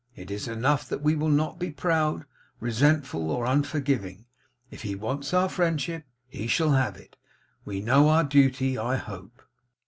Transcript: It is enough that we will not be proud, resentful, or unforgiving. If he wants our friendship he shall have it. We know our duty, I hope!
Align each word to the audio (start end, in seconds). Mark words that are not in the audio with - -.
It 0.15 0.31
is 0.31 0.47
enough 0.47 0.89
that 0.89 1.03
we 1.03 1.15
will 1.15 1.29
not 1.29 1.59
be 1.59 1.69
proud, 1.69 2.25
resentful, 2.59 3.29
or 3.29 3.45
unforgiving. 3.45 4.25
If 4.71 4.81
he 4.81 4.95
wants 4.95 5.31
our 5.31 5.47
friendship 5.47 6.05
he 6.27 6.47
shall 6.47 6.71
have 6.71 6.97
it. 6.97 7.17
We 7.65 7.81
know 7.81 8.09
our 8.09 8.23
duty, 8.23 8.79
I 8.79 8.95
hope! 8.95 9.43